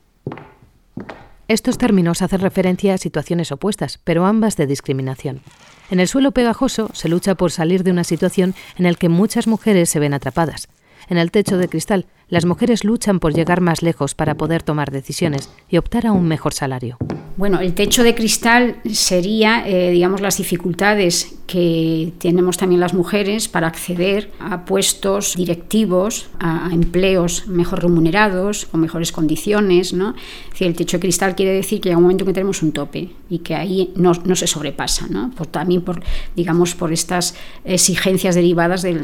Estos 1.47 1.79
términos 1.79 2.21
hacen 2.21 2.41
referencia 2.41 2.93
a 2.93 2.97
situaciones 2.99 3.51
opuestas, 3.51 3.99
pero 4.03 4.27
ambas 4.27 4.57
de 4.57 4.67
discriminación. 4.67 5.41
En 5.89 5.99
el 5.99 6.07
suelo 6.07 6.33
pegajoso 6.33 6.89
se 6.93 7.09
lucha 7.09 7.33
por 7.33 7.51
salir 7.51 7.83
de 7.83 7.91
una 7.91 8.03
situación 8.03 8.53
en 8.77 8.83
la 8.83 8.93
que 8.93 9.09
muchas 9.09 9.47
mujeres 9.47 9.89
se 9.89 9.99
ven 9.99 10.13
atrapadas. 10.13 10.67
En 11.09 11.17
el 11.17 11.31
techo 11.31 11.57
de 11.57 11.69
cristal, 11.69 12.05
las 12.29 12.45
mujeres 12.45 12.83
luchan 12.83 13.19
por 13.19 13.33
llegar 13.33 13.61
más 13.61 13.81
lejos 13.81 14.13
para 14.15 14.35
poder 14.35 14.63
tomar 14.63 14.91
decisiones 14.91 15.49
y 15.69 15.77
optar 15.77 16.05
a 16.05 16.11
un 16.11 16.27
mejor 16.27 16.53
salario. 16.53 16.97
Bueno, 17.37 17.59
el 17.59 17.75
techo 17.75 18.03
de 18.03 18.15
cristal 18.15 18.77
sería, 18.91 19.63
eh, 19.67 19.91
digamos, 19.91 20.21
las 20.21 20.37
dificultades 20.37 21.35
que 21.45 22.11
tenemos 22.17 22.57
también 22.57 22.81
las 22.81 22.95
mujeres 22.95 23.47
para 23.47 23.67
acceder 23.67 24.31
a 24.39 24.65
puestos 24.65 25.35
directivos, 25.35 26.29
a, 26.39 26.69
empleos 26.73 27.47
mejor 27.47 27.83
remunerados, 27.83 28.65
con 28.65 28.81
mejores 28.81 29.11
condiciones. 29.11 29.93
¿no? 29.93 30.15
el 30.59 30.75
techo 30.75 30.97
de 30.97 31.01
cristal 31.01 31.35
quiere 31.35 31.53
decir 31.53 31.79
que 31.79 31.89
hay 31.89 31.95
un 31.95 32.01
momento 32.01 32.23
en 32.23 32.27
que 32.29 32.33
tenemos 32.33 32.63
un 32.63 32.71
tope 32.71 33.11
y 33.29 33.39
que 33.39 33.53
ahí 33.53 33.93
no, 33.95 34.13
se 34.35 34.47
sobrepasa, 34.47 35.07
¿no? 35.07 35.29
por, 35.31 35.45
también 35.45 35.83
por, 35.83 36.01
digamos, 36.35 36.73
por 36.73 36.91
estas 36.91 37.35
exigencias 37.63 38.33
derivadas 38.33 38.81
de, 38.81 38.95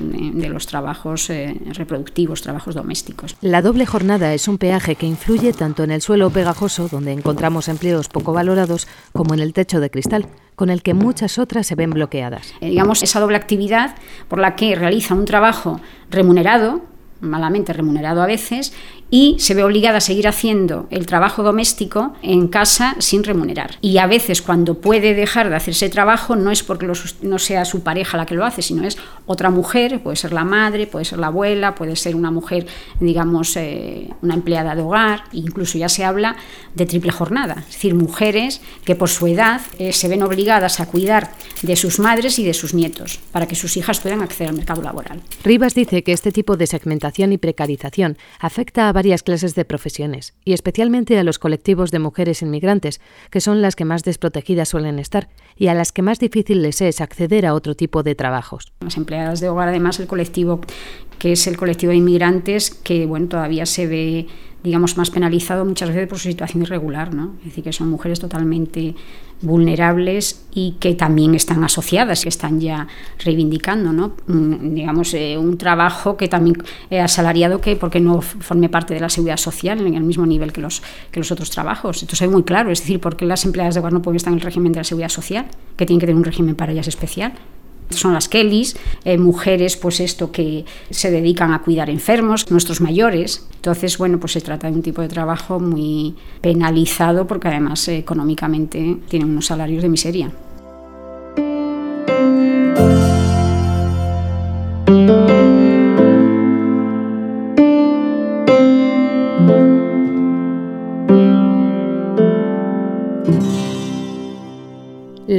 los 0.50 0.66
trabajos 0.66 1.30
eh, 1.30 1.56
reproductivos, 1.74 2.42
trabajos 2.42 2.74
domésticos. 2.74 3.13
La 3.42 3.62
doble 3.62 3.86
jornada 3.86 4.34
es 4.34 4.48
un 4.48 4.58
peaje 4.58 4.96
que 4.96 5.06
influye 5.06 5.54
tanto 5.54 5.84
en 5.84 5.92
el 5.92 6.02
suelo 6.02 6.30
pegajoso, 6.30 6.88
donde 6.90 7.12
encontramos 7.12 7.68
empleos 7.68 8.08
poco 8.10 8.34
valorados, 8.34 8.88
como 9.12 9.34
en 9.34 9.40
el 9.40 9.54
techo 9.54 9.80
de 9.80 9.90
cristal 9.90 10.28
con 10.56 10.70
el 10.70 10.84
que 10.84 10.94
muchas 10.94 11.40
otras 11.40 11.68
se 11.68 11.76
ven 11.76 11.90
bloqueadas. 11.92 12.54
Eh, 12.62 12.70
digamos, 12.70 13.04
esa 13.04 13.20
doble 13.20 13.38
actividad 13.38 13.96
por 14.28 14.40
la 14.40 14.56
que 14.56 14.76
realiza 14.76 15.16
un 15.16 15.26
trabajo 15.26 15.82
remunerado, 16.10 16.82
malamente 17.24 17.74
remunerado 17.74 18.22
a 18.22 18.28
veces, 18.28 18.74
y 19.10 19.36
se 19.38 19.54
ve 19.54 19.64
obligada 19.64 19.98
a 19.98 20.02
seguir 20.02 20.28
haciendo 20.28 20.88
el 20.90 21.06
trabajo 21.06 21.44
doméstico 21.44 22.14
en 22.24 22.48
casa 22.48 22.96
sin 22.98 23.24
remunerar. 23.24 23.78
Y 23.80 24.00
a 24.00 24.08
veces 24.08 24.42
cuando 24.42 24.82
puede 24.82 25.14
dejar 25.14 25.50
de 25.50 25.56
hacer 25.56 25.74
ese 25.74 25.90
trabajo 25.90 26.36
no 26.36 26.50
es 26.50 26.64
porque 26.64 26.88
no 27.22 27.40
sea 27.40 27.66
su 27.66 27.84
pareja 27.84 28.18
la 28.18 28.26
que 28.26 28.34
lo 28.34 28.44
hace, 28.44 28.64
sino 28.64 28.84
es 28.84 28.98
otra 29.28 29.52
mujer, 29.52 30.02
puede 30.02 30.16
ser 30.16 30.34
la 30.34 30.44
madre, 30.44 30.88
puede 30.88 31.06
ser 31.06 31.20
la 31.20 31.28
abuela, 31.28 31.76
puede 31.76 31.96
ser 31.96 32.16
una 32.16 32.32
mujer, 32.32 32.66
digamos, 33.00 33.56
eh, 33.56 34.10
una 34.24 34.34
empleada 34.34 34.76
de 34.76 34.82
hogar, 34.82 35.26
incluso 35.32 35.78
ya 35.78 35.90
se 35.90 36.04
habla 36.04 36.36
de 36.74 36.86
triple 36.88 37.12
jornada, 37.12 37.58
es 37.60 37.74
decir, 37.74 37.94
mujeres 37.94 38.62
que 38.84 38.96
por 38.96 39.10
su 39.10 39.28
edad 39.28 39.62
eh, 39.78 39.94
se 39.94 40.08
ven 40.08 40.24
obligadas 40.24 40.80
a 40.80 40.88
cuidar 40.88 41.32
de 41.62 41.76
sus 41.76 42.00
madres 42.00 42.40
y 42.40 42.44
de 42.44 42.54
sus 42.54 42.74
nietos 42.74 43.20
para 43.32 43.48
que 43.48 43.56
sus 43.56 43.78
hijas 43.78 44.00
puedan 44.00 44.22
acceder 44.22 44.50
al 44.50 44.56
mercado 44.56 44.82
laboral. 44.82 45.22
Rivas 45.44 45.76
dice 45.76 46.04
que 46.04 46.14
este 46.14 46.32
tipo 46.32 46.58
de 46.58 46.66
segmentación 46.66 47.13
y 47.18 47.38
precarización 47.38 48.18
afecta 48.40 48.90
a 48.90 48.94
varias 48.94 49.24
clases 49.24 49.56
de 49.56 49.66
profesiones, 49.66 50.34
y 50.44 50.54
especialmente 50.54 51.18
a 51.18 51.24
los 51.24 51.40
colectivos 51.40 51.92
de 51.92 52.00
mujeres 52.00 52.42
inmigrantes, 52.42 53.02
que 53.30 53.42
son 53.42 53.62
las 53.62 53.76
que 53.76 53.86
más 53.86 54.04
desprotegidas 54.04 54.70
suelen 54.70 55.00
estar 55.00 55.30
y 55.56 55.68
a 55.68 55.74
las 55.74 55.92
que 55.92 56.02
más 56.02 56.20
difícil 56.20 56.62
les 56.62 56.82
es 56.82 57.02
acceder 57.02 57.46
a 57.46 57.54
otro 57.54 57.76
tipo 57.76 58.04
de 58.04 58.16
trabajos. 58.16 58.74
Las 58.82 58.98
empleadas 58.98 59.40
de 59.40 59.50
hogar, 59.50 59.70
además, 59.70 60.00
el 60.00 60.08
colectivo 60.08 60.62
que 61.20 61.34
es 61.34 61.48
el 61.48 61.56
colectivo 61.56 61.92
de 61.92 61.98
inmigrantes, 61.98 62.70
que 62.72 63.06
bueno, 63.06 63.28
todavía 63.28 63.66
se 63.66 63.88
ve 63.88 64.28
digamos, 64.64 64.98
más 64.98 65.10
penalizado 65.10 65.66
muchas 65.66 65.90
veces 65.90 66.08
por 66.08 66.18
su 66.18 66.30
situación 66.30 66.64
irregular, 66.64 67.14
¿no? 67.14 67.34
Es 67.40 67.46
decir, 67.46 67.64
que 67.64 67.74
son 67.74 67.90
mujeres 67.90 68.20
totalmente 68.20 68.96
vulnerables 69.42 70.46
y 70.54 70.78
que 70.80 70.96
también 70.96 71.36
están 71.36 71.64
asociadas, 71.64 72.24
que 72.24 72.30
están 72.30 72.62
ya 72.62 72.88
reivindicando, 73.20 73.92
¿no? 73.92 74.14
Mm, 74.28 74.74
digamos, 74.74 75.14
eh, 75.14 75.38
un 75.38 75.58
trabajo 75.58 76.16
que 76.16 76.30
también 76.30 76.56
es 76.90 77.04
asalariado 77.04 77.60
que 77.60 77.76
porque 77.76 78.00
no 78.00 78.22
forme 78.22 78.70
parte 78.70 78.94
de 78.94 79.02
la 79.02 79.10
seguridad 79.10 79.38
social 79.38 79.86
en 79.86 79.96
el 79.96 80.04
mismo 80.04 80.26
nivel 80.26 80.54
que 80.54 80.62
los, 80.62 80.82
que 81.12 81.20
los 81.20 81.32
otros 81.32 81.50
trabajos. 81.50 82.02
Esto 82.02 82.16
es 82.24 82.32
muy 82.32 82.44
claro, 82.44 82.72
es 82.72 82.80
decir, 82.80 83.02
porque 83.02 83.26
las 83.26 83.44
empleadas 83.44 83.74
de 83.76 83.82
hogar 83.82 83.92
no 83.92 84.02
pueden 84.02 84.16
estar 84.16 84.32
en 84.32 84.40
el 84.40 84.46
régimen 84.46 84.72
de 84.72 84.80
la 84.80 84.84
seguridad 84.86 85.10
social, 85.10 85.46
que 85.76 85.86
tienen 85.86 86.00
que 86.00 86.06
tener 86.06 86.18
un 86.18 86.24
régimen 86.24 86.56
para 86.56 86.72
ellas 86.72 86.88
especial 86.88 87.34
son 88.00 88.14
las 88.14 88.28
Kellys, 88.28 88.76
eh, 89.06 89.18
mujeres 89.18 89.78
pues 89.78 90.00
esto 90.00 90.32
que 90.32 90.66
se 90.90 91.12
dedican 91.12 91.54
a 91.54 91.62
cuidar 91.62 91.90
enfermos, 91.90 92.50
nuestros 92.52 92.82
mayores. 92.82 93.48
Entonces, 93.56 93.98
bueno, 93.98 94.20
pues 94.20 94.34
se 94.34 94.42
trata 94.42 94.68
de 94.68 94.74
un 94.74 94.82
tipo 94.82 95.02
de 95.02 95.08
trabajo 95.08 95.60
muy 95.60 96.16
penalizado 96.42 97.28
porque 97.28 97.48
además 97.48 97.88
eh, 97.88 97.98
económicamente 97.98 98.98
tienen 99.08 99.30
unos 99.30 99.46
salarios 99.46 99.82
de 99.82 99.90
miseria. 99.90 100.32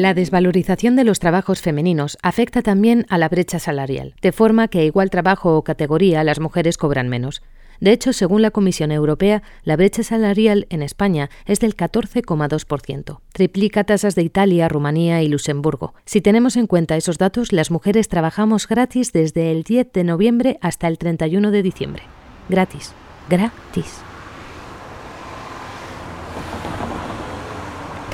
La 0.04 0.12
desvalorización 0.12 0.96
de 0.96 1.04
los 1.04 1.18
trabajos 1.18 1.62
femeninos 1.62 2.18
afecta 2.20 2.60
también 2.60 3.06
a 3.08 3.16
la 3.16 3.30
brecha 3.30 3.58
salarial, 3.58 4.14
de 4.20 4.32
forma 4.32 4.68
que 4.68 4.80
a 4.80 4.84
igual 4.84 5.08
trabajo 5.08 5.56
o 5.56 5.64
categoría 5.64 6.22
las 6.24 6.40
mujeres 6.40 6.76
cobran 6.76 7.08
menos. 7.08 7.40
De 7.80 7.92
hecho, 7.92 8.12
según 8.12 8.42
la 8.42 8.50
Comisión 8.50 8.92
Europea, 8.92 9.42
la 9.62 9.76
brecha 9.76 10.02
salarial 10.02 10.66
en 10.68 10.82
España 10.82 11.30
es 11.46 11.60
del 11.60 11.74
14,2%. 11.74 13.20
Triplica 13.32 13.84
tasas 13.84 14.14
de 14.14 14.20
Italia, 14.20 14.68
Rumanía 14.68 15.22
y 15.22 15.28
Luxemburgo. 15.28 15.94
Si 16.04 16.20
tenemos 16.20 16.56
en 16.56 16.66
cuenta 16.66 16.98
esos 16.98 17.16
datos, 17.16 17.54
las 17.54 17.70
mujeres 17.70 18.10
trabajamos 18.10 18.68
gratis 18.68 19.10
desde 19.10 19.52
el 19.52 19.62
10 19.62 19.90
de 19.90 20.04
noviembre 20.04 20.58
hasta 20.60 20.86
el 20.86 20.98
31 20.98 21.50
de 21.50 21.62
diciembre. 21.62 22.02
Gratis. 22.50 22.92
Gratis. 23.30 24.04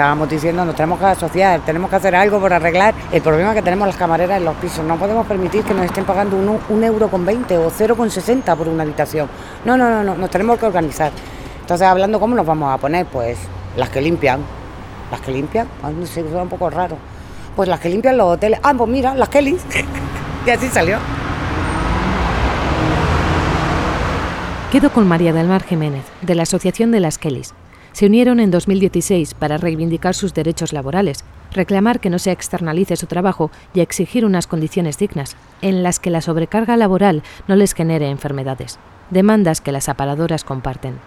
Estábamos 0.01 0.31
diciendo, 0.31 0.65
nos 0.65 0.75
tenemos 0.75 0.99
que 0.99 1.05
asociar, 1.05 1.61
tenemos 1.61 1.91
que 1.91 1.97
hacer 1.97 2.17
algo 2.17 2.41
por 2.41 2.51
arreglar 2.55 2.95
el 3.13 3.21
problema 3.21 3.53
que 3.53 3.61
tenemos 3.61 3.87
las 3.87 3.99
camareras 3.99 4.39
en 4.39 4.47
los 4.47 4.57
pisos. 4.57 4.83
No 4.83 4.97
podemos 4.97 5.27
permitir 5.27 5.63
que 5.63 5.75
nos 5.75 5.85
estén 5.85 6.07
pagando 6.07 6.39
un, 6.39 6.85
euro 6.85 7.09
con 7.11 7.27
20 7.27 7.59
o 7.59 7.71
0,60 7.71 8.57
por 8.57 8.67
una 8.67 8.85
habitación. 8.85 9.29
No, 9.67 9.77
no, 9.77 9.91
no, 9.91 10.03
no, 10.03 10.15
nos 10.15 10.31
tenemos 10.31 10.59
que 10.59 10.65
organizar. 10.65 11.13
Entonces, 11.61 11.87
hablando 11.87 12.19
cómo 12.19 12.35
nos 12.35 12.47
vamos 12.47 12.73
a 12.73 12.79
poner, 12.79 13.05
pues 13.05 13.37
las 13.77 13.91
que 13.91 14.01
limpian, 14.01 14.41
las 15.11 15.21
que 15.21 15.33
limpian, 15.33 15.69
no 15.83 16.07
sé, 16.07 16.23
un 16.23 16.49
poco 16.49 16.71
raro. 16.71 16.97
Pues 17.55 17.69
las 17.69 17.79
que 17.79 17.91
limpian 17.91 18.17
los 18.17 18.27
hoteles, 18.27 18.59
ah, 18.63 18.73
pues 18.73 18.89
mira, 18.89 19.15
las 19.15 19.29
Kellys. 19.29 19.63
y 20.47 20.51
así 20.51 20.69
salió. 20.69 20.97
Quedo 24.73 24.91
con 24.91 25.07
María 25.07 25.35
del 25.35 25.47
Mar 25.47 25.63
Jiménez, 25.63 26.05
de 26.23 26.35
la 26.35 26.45
Asociación 26.45 26.91
de 26.91 27.01
las 27.01 27.19
Kellys 27.19 27.53
se 27.93 28.07
unieron 28.07 28.41
en 28.41 28.51
2016 28.51 29.35
para 29.35 29.59
reivindicar 29.59 30.15
sus 30.15 30.35
derechos 30.35 30.73
laborales, 30.73 31.25
reclamar 31.53 32.01
que 32.01 32.11
no 32.11 32.19
se 32.19 32.33
externalice 32.33 32.97
su 32.97 33.07
trabajo 33.07 33.51
y 33.75 33.81
exigir 33.81 34.25
unas 34.25 34.47
condiciones 34.47 34.99
dignas, 34.99 35.37
en 35.63 35.83
las 35.83 35.99
que 35.99 36.11
la 36.11 36.21
sobrecarga 36.21 36.77
laboral 36.77 37.23
no 37.49 37.57
les 37.57 37.75
genere 37.75 38.09
enfermedades, 38.09 38.79
demandas 39.11 39.61
que 39.61 39.73
las 39.73 39.89
aparadoras 39.89 40.45
comparten. 40.45 40.99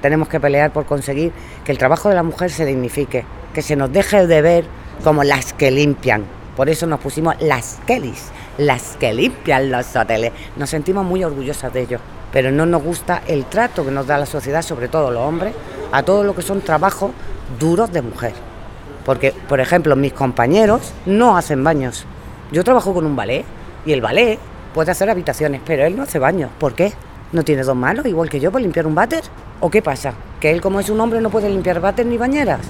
Tenemos 0.00 0.28
que 0.28 0.40
pelear 0.40 0.72
por 0.72 0.86
conseguir 0.86 1.32
que 1.64 1.72
el 1.72 1.78
trabajo 1.78 2.08
de 2.08 2.16
la 2.16 2.22
mujer 2.22 2.50
se 2.50 2.66
dignifique, 2.66 3.24
que 3.54 3.62
se 3.62 3.76
nos 3.76 3.92
deje 3.92 4.26
de 4.26 4.42
ver 4.42 4.64
como 5.04 5.24
las 5.24 5.52
que 5.52 5.70
limpian, 5.70 6.24
Por 6.56 6.68
eso 6.68 6.86
nos 6.86 7.00
pusimos 7.00 7.34
las 7.40 7.80
Kellys, 7.86 8.30
las 8.58 8.96
que 8.96 9.12
limpian 9.12 9.70
los 9.70 9.94
hoteles. 9.96 10.32
Nos 10.56 10.70
sentimos 10.70 11.04
muy 11.04 11.24
orgullosas 11.24 11.72
de 11.72 11.82
ello, 11.82 11.98
pero 12.32 12.50
no 12.50 12.66
nos 12.66 12.82
gusta 12.82 13.22
el 13.26 13.44
trato 13.46 13.84
que 13.84 13.90
nos 13.90 14.06
da 14.06 14.18
la 14.18 14.26
sociedad, 14.26 14.62
sobre 14.62 14.88
todo 14.88 15.10
los 15.10 15.22
hombres, 15.22 15.54
a 15.92 16.02
todo 16.02 16.24
lo 16.24 16.34
que 16.34 16.42
son 16.42 16.60
trabajos 16.60 17.10
duros 17.58 17.92
de 17.92 18.02
mujer. 18.02 18.32
Porque, 19.04 19.32
por 19.48 19.60
ejemplo, 19.60 19.96
mis 19.96 20.12
compañeros 20.12 20.92
no 21.06 21.36
hacen 21.36 21.64
baños. 21.64 22.06
Yo 22.52 22.64
trabajo 22.64 22.94
con 22.94 23.06
un 23.06 23.16
ballet 23.16 23.44
y 23.84 23.92
el 23.92 24.00
ballet 24.00 24.38
puede 24.74 24.90
hacer 24.90 25.10
habitaciones, 25.10 25.60
pero 25.64 25.84
él 25.84 25.96
no 25.96 26.04
hace 26.04 26.18
baños. 26.18 26.50
¿Por 26.58 26.74
qué? 26.74 26.92
¿No 27.32 27.42
tiene 27.42 27.62
dos 27.62 27.76
manos, 27.76 28.06
igual 28.06 28.28
que 28.28 28.40
yo, 28.40 28.52
para 28.52 28.62
limpiar 28.62 28.86
un 28.86 28.94
váter? 28.94 29.22
¿O 29.60 29.70
qué 29.70 29.82
pasa? 29.82 30.12
¿Que 30.40 30.50
él, 30.50 30.60
como 30.60 30.80
es 30.80 30.90
un 30.90 31.00
hombre, 31.00 31.20
no 31.20 31.30
puede 31.30 31.48
limpiar 31.48 31.80
váter 31.80 32.06
ni 32.06 32.18
bañeras? 32.18 32.60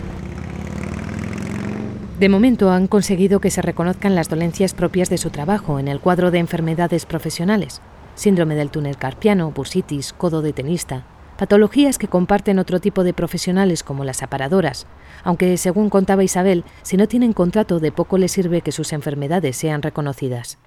De 2.22 2.28
momento 2.28 2.70
han 2.70 2.86
conseguido 2.86 3.40
que 3.40 3.50
se 3.50 3.62
reconozcan 3.62 4.14
las 4.14 4.28
dolencias 4.28 4.74
propias 4.74 5.10
de 5.10 5.18
su 5.18 5.30
trabajo 5.30 5.80
en 5.80 5.88
el 5.88 5.98
cuadro 5.98 6.30
de 6.30 6.38
enfermedades 6.38 7.04
profesionales. 7.04 7.80
Síndrome 8.14 8.54
del 8.54 8.70
túnel 8.70 8.96
carpiano, 8.96 9.50
bursitis, 9.50 10.12
codo 10.12 10.40
de 10.40 10.52
tenista, 10.52 11.04
patologías 11.36 11.98
que 11.98 12.06
comparten 12.06 12.60
otro 12.60 12.78
tipo 12.78 13.02
de 13.02 13.12
profesionales 13.12 13.82
como 13.82 14.04
las 14.04 14.22
aparadoras, 14.22 14.86
aunque 15.24 15.56
según 15.56 15.90
contaba 15.90 16.22
Isabel, 16.22 16.62
si 16.82 16.96
no 16.96 17.08
tienen 17.08 17.32
contrato 17.32 17.80
de 17.80 17.90
poco 17.90 18.18
les 18.18 18.30
sirve 18.30 18.60
que 18.60 18.70
sus 18.70 18.92
enfermedades 18.92 19.56
sean 19.56 19.82
reconocidas. 19.82 20.58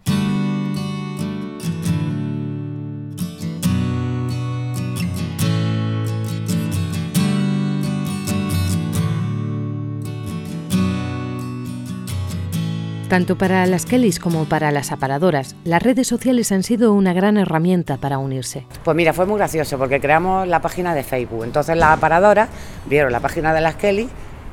Tanto 13.09 13.37
para 13.37 13.67
las 13.67 13.85
Kellys 13.85 14.17
como 14.17 14.45
para 14.45 14.71
las 14.71 14.91
aparadoras, 14.91 15.55
las 15.63 15.83
redes 15.83 16.07
sociales 16.07 16.51
han 16.51 16.63
sido 16.63 16.91
una 16.91 17.13
gran 17.13 17.37
herramienta 17.37 17.97
para 17.97 18.17
unirse. 18.17 18.65
Pues 18.83 18.97
mira, 18.97 19.13
fue 19.13 19.27
muy 19.27 19.37
gracioso 19.37 19.77
porque 19.77 19.99
creamos 19.99 20.47
la 20.47 20.59
página 20.59 20.95
de 20.95 21.03
Facebook. 21.03 21.43
Entonces 21.43 21.77
las 21.77 21.91
aparadoras 21.97 22.49
vieron 22.87 23.11
la 23.11 23.19
página 23.19 23.53
de 23.53 23.61
las 23.61 23.75
Kelly, 23.75 24.09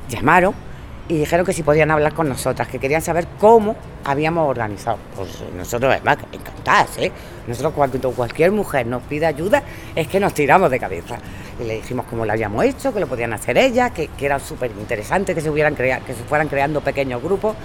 llamaron 0.07 0.53
y 1.09 1.17
dijeron 1.17 1.47
que 1.47 1.53
si 1.53 1.63
podían 1.63 1.89
hablar 1.89 2.13
con 2.13 2.29
nosotras, 2.29 2.67
que 2.67 2.77
querían 2.77 3.01
saber 3.01 3.27
cómo 3.39 3.75
habíamos 4.05 4.47
organizado. 4.47 4.99
Pues 5.15 5.43
nosotros, 5.57 5.91
además, 5.91 6.19
encantadas, 6.31 6.95
¿eh? 6.99 7.11
Nosotros 7.47 7.73
cuando 7.73 8.11
cualquier 8.11 8.51
mujer 8.51 8.85
nos 8.85 9.01
pide 9.01 9.25
ayuda 9.25 9.63
es 9.95 10.07
que 10.07 10.19
nos 10.19 10.31
tiramos 10.35 10.69
de 10.69 10.79
cabeza. 10.79 11.17
Y 11.59 11.63
le 11.63 11.75
dijimos 11.77 12.05
cómo 12.07 12.23
lo 12.23 12.31
habíamos 12.31 12.63
hecho, 12.63 12.93
que 12.93 12.99
lo 12.99 13.07
podían 13.07 13.33
hacer 13.33 13.57
ellas, 13.57 13.91
que, 13.91 14.09
que 14.09 14.27
era 14.27 14.39
súper 14.39 14.69
interesante 14.79 15.33
que 15.33 15.41
se, 15.41 15.49
hubieran 15.49 15.75
que 15.75 16.13
se 16.13 16.23
fueran 16.29 16.47
creando 16.47 16.81
pequeños 16.81 17.21
grupos. 17.21 17.55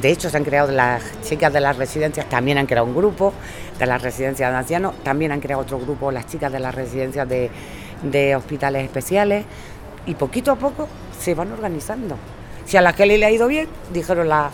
De 0.00 0.10
hecho, 0.10 0.30
se 0.30 0.36
han 0.36 0.44
creado 0.44 0.70
las 0.70 1.02
chicas 1.22 1.52
de 1.52 1.60
las 1.60 1.76
residencias, 1.76 2.28
también 2.28 2.58
han 2.58 2.66
creado 2.66 2.86
un 2.86 2.94
grupo, 2.94 3.32
de 3.78 3.86
las 3.86 4.00
residencias 4.02 4.50
de 4.50 4.56
ancianos, 4.56 4.94
también 5.02 5.32
han 5.32 5.40
creado 5.40 5.62
otro 5.62 5.80
grupo, 5.80 6.12
las 6.12 6.26
chicas 6.26 6.52
de 6.52 6.60
las 6.60 6.74
residencias 6.74 7.28
de, 7.28 7.50
de 8.02 8.36
hospitales 8.36 8.84
especiales, 8.84 9.44
y 10.06 10.14
poquito 10.14 10.52
a 10.52 10.56
poco 10.56 10.86
se 11.18 11.34
van 11.34 11.50
organizando. 11.52 12.16
Si 12.66 12.76
a 12.76 12.82
la 12.82 12.92
Kelly 12.92 13.16
le 13.16 13.26
ha 13.26 13.30
ido 13.30 13.48
bien, 13.48 13.68
dijeron 13.92 14.28
la 14.28 14.50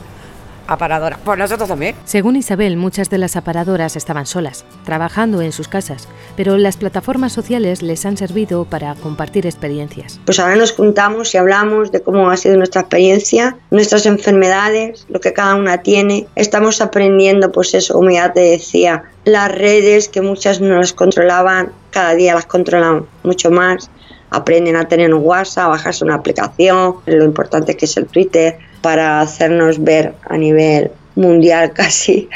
aparadora. 0.67 1.19
Pues 1.25 1.39
nosotros 1.39 1.69
también. 1.69 1.97
Según 2.05 2.37
Isabel, 2.37 2.77
muchas 2.77 3.11
de 3.11 3.19
las 3.19 3.37
aparadoras 3.37 3.97
estaban 3.97 4.27
solas, 4.27 4.65
trabajando 4.85 5.43
en 5.43 5.53
sus 5.53 5.69
casas, 5.69 6.09
pero 6.37 6.57
las 6.57 6.77
plataformas 6.77 7.33
sociales 7.33 7.83
les 7.83 8.05
han 8.07 8.17
servido 8.17 8.65
para 8.65 8.95
compartir 8.95 9.47
experiencias. 9.47 10.21
Pues 10.25 10.39
ahora 10.39 10.57
nos 10.57 10.73
juntamos 10.73 11.35
y 11.35 11.39
hablamos 11.39 11.93
de 11.93 12.03
cómo 12.03 12.31
ha 12.31 12.37
sido 12.37 12.57
nuestra 12.57 12.83
experiencia, 12.83 13.57
nuestras 13.71 14.07
enfermedades, 14.07 15.07
lo 15.09 15.21
que 15.21 15.33
cada 15.33 15.55
una 15.55 15.83
tiene. 15.83 16.27
Estamos 16.35 16.81
aprendiendo, 16.81 17.53
pues 17.53 17.75
eso, 17.75 17.95
como 17.95 18.11
ya 18.11 18.33
te 18.33 18.41
decía, 18.41 19.05
las 19.25 19.51
redes 19.53 20.09
que 20.09 20.21
muchas 20.21 20.61
no 20.61 20.77
las 20.77 20.93
controlaban, 20.93 21.73
cada 21.91 22.15
día 22.15 22.35
las 22.35 22.47
controlan 22.47 23.07
mucho 23.23 23.51
más 23.51 23.91
aprenden 24.31 24.77
a 24.77 24.89
tener 24.89 25.15
un 25.15 25.23
WhatsApp, 25.25 25.67
a 25.67 25.69
bajarse 25.69 26.05
una 26.05 26.15
aplicación, 26.15 26.97
lo 27.07 27.25
importante 27.25 27.77
que 27.77 27.85
es 27.85 27.97
el 27.97 28.07
Twitter, 28.07 28.59
para 28.87 29.21
hacernos 29.21 29.83
ver 29.83 30.15
a 30.31 30.37
nivel 30.37 30.93
mundial 31.17 31.73
casi. 31.75 32.29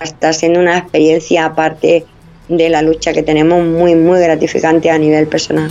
Está 0.00 0.32
siendo 0.32 0.60
una 0.60 0.78
experiencia 0.78 1.46
aparte 1.46 2.04
de 2.48 2.68
la 2.68 2.80
lucha 2.80 3.12
que 3.12 3.24
tenemos 3.24 3.64
muy, 3.64 3.96
muy 3.96 4.20
gratificante 4.20 4.88
a 4.88 4.98
nivel 4.98 5.26
personal. 5.26 5.68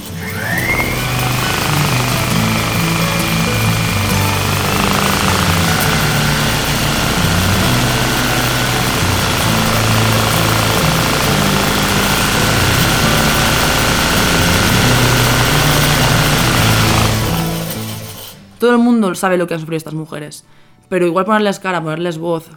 El 18.77 18.83
mundo 18.83 19.13
sabe 19.15 19.37
lo 19.37 19.47
que 19.47 19.53
han 19.53 19.59
sufrido 19.59 19.77
estas 19.77 19.93
mujeres, 19.93 20.45
pero 20.89 21.05
igual 21.05 21.25
ponerles 21.25 21.59
cara, 21.59 21.81
ponerles 21.81 22.17
voz, 22.17 22.49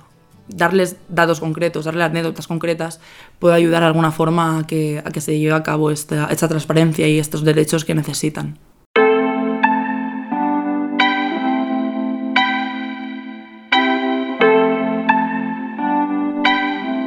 darles 0.49 0.97
datos 1.09 1.41
concretos, 1.41 1.85
darles 1.85 2.07
anécdotas 2.07 2.47
concretas, 2.47 3.01
puede 3.39 3.55
ayudar 3.55 3.81
de 3.81 3.87
alguna 3.87 4.13
forma 4.13 4.59
a 4.59 4.67
que, 4.67 5.03
se 5.19 5.39
lleve 5.39 5.55
a 5.55 5.63
cabo 5.63 5.91
esta, 5.91 6.27
esta 6.27 6.49
transparencia 6.49 7.09
y 7.09 7.19
estos 7.19 7.45
derechos 7.45 7.85
que 7.85 7.95
necesitan. 7.95 8.59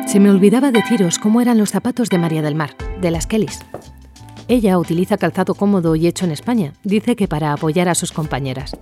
Se 0.08 0.20
me 0.20 0.30
olvidaba 0.30 0.72
deciros 0.72 1.18
cómo 1.18 1.42
eran 1.42 1.58
los 1.58 1.72
zapatos 1.72 2.10
de 2.10 2.20
María 2.20 2.44
del 2.44 2.54
Mar, 2.54 2.76
de 3.02 3.10
las 3.10 3.26
Kellys. 3.26 3.62
Ella 4.48 4.78
utiliza 4.78 5.18
calzado 5.18 5.56
cómodo 5.56 5.96
y 5.96 6.08
hecho 6.08 6.26
en 6.26 6.32
España, 6.32 6.74
dice 6.84 7.16
que 7.16 7.28
para 7.28 7.54
apoyar 7.54 7.88
a 7.88 7.96
sus 7.96 8.12
compañeras. 8.12 8.76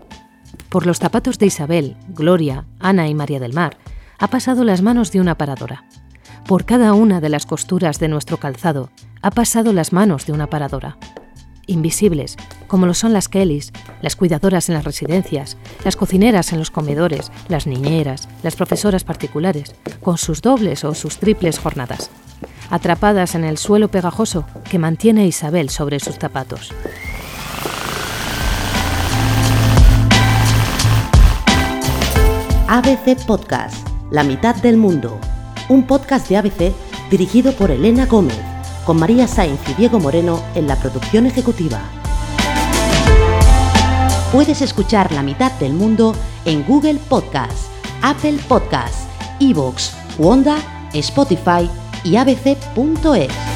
Por 0.70 0.88
los 0.88 0.98
zapatos 0.98 1.38
de 1.38 1.46
Isabel, 1.46 1.96
Gloria, 2.10 2.66
Ana 2.80 3.08
y 3.08 3.14
María 3.14 3.40
del 3.40 3.54
Mar, 3.54 3.78
ha 4.18 4.28
pasado 4.28 4.64
las 4.64 4.82
manos 4.82 5.12
de 5.12 5.22
una 5.22 5.38
paradora. 5.38 5.86
Por 6.48 6.66
cada 6.66 6.94
una 6.94 7.22
de 7.22 7.30
las 7.30 7.46
costuras 7.46 8.00
de 8.00 8.08
nuestro 8.08 8.38
calzado, 8.38 8.90
ha 9.22 9.32
pasado 9.32 9.72
las 9.72 9.94
manos 9.94 10.26
de 10.26 10.34
una 10.34 10.48
paradora. 10.48 10.98
Invisibles, 11.68 12.38
como 12.68 12.88
lo 12.88 12.96
son 12.96 13.14
las 13.14 13.30
Kellys, 13.30 13.72
las 14.02 14.16
cuidadoras 14.16 14.68
en 14.68 14.76
las 14.76 14.84
residencias, 14.84 15.58
las 15.86 15.96
cocineras 15.96 16.54
en 16.54 16.60
los 16.60 16.72
comedores, 16.72 17.32
las 17.50 17.68
niñeras, 17.68 18.28
las 18.42 18.56
profesoras 18.56 19.04
particulares, 19.04 19.76
con 20.02 20.18
sus 20.18 20.42
dobles 20.42 20.84
o 20.84 20.96
sus 20.96 21.18
triples 21.18 21.60
jornadas 21.60 22.10
atrapadas 22.72 23.36
en 23.36 23.44
el 23.44 23.58
suelo 23.58 23.90
pegajoso 23.90 24.46
que 24.70 24.80
mantiene 24.80 25.28
Isabel 25.28 25.70
sobre 25.70 26.00
sus 26.00 26.16
zapatos. 26.16 26.74
ABC 32.68 33.26
Podcast, 33.26 33.86
La 34.12 34.24
mitad 34.24 34.56
del 34.56 34.78
mundo. 34.78 35.20
Un 35.68 35.86
podcast 35.86 36.30
de 36.30 36.38
ABC 36.38 36.74
dirigido 37.10 37.52
por 37.52 37.70
Elena 37.70 38.06
Gómez, 38.06 38.40
con 38.86 38.98
María 38.98 39.28
Sainz 39.28 39.60
y 39.70 39.74
Diego 39.74 40.00
Moreno 40.00 40.42
en 40.56 40.68
la 40.68 40.78
producción 40.78 41.26
ejecutiva. 41.26 41.82
Puedes 44.32 44.62
escuchar 44.62 45.12
La 45.12 45.22
mitad 45.22 45.52
del 45.60 45.74
mundo 45.74 46.16
en 46.46 46.64
Google 46.66 47.00
Podcast, 47.10 47.68
Apple 48.02 48.40
Podcast, 48.48 49.10
Evox, 49.42 49.94
Wanda, 50.18 50.58
Spotify 50.94 51.70
y 52.04 52.16
abc.es. 52.16 53.51